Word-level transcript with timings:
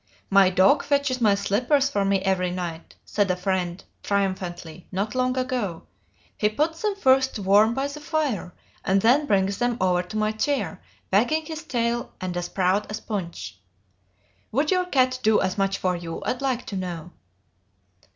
'My 0.31 0.49
dog 0.49 0.81
fetches 0.83 1.21
my 1.21 1.35
slippers 1.35 1.87
for 1.91 2.03
me 2.03 2.21
every 2.21 2.49
night,' 2.49 2.95
said 3.05 3.29
a 3.29 3.35
friend, 3.35 3.83
triumphantly, 4.01 4.87
not 4.91 5.13
long 5.13 5.37
ago. 5.37 5.83
'He 6.35 6.49
puts 6.49 6.81
them 6.81 6.95
first 6.95 7.35
to 7.35 7.43
warm 7.43 7.75
by 7.75 7.85
the 7.85 7.99
fire, 7.99 8.51
and 8.83 8.99
then 9.03 9.27
brings 9.27 9.59
them 9.59 9.77
over 9.79 10.01
to 10.01 10.17
my 10.17 10.31
chair, 10.31 10.81
wagging 11.13 11.45
his 11.45 11.61
tail, 11.61 12.13
and 12.19 12.35
as 12.35 12.49
proud 12.49 12.87
as 12.89 12.99
Punch. 12.99 13.59
Would 14.51 14.71
your 14.71 14.85
cat 14.85 15.19
do 15.21 15.39
as 15.39 15.55
much 15.59 15.77
for 15.77 15.95
you, 15.95 16.23
I'd 16.25 16.41
like 16.41 16.65
to 16.65 16.75
know?' 16.75 17.11